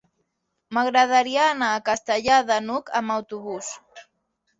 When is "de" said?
2.47-2.57